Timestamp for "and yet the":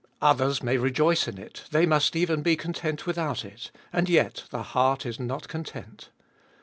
3.93-4.63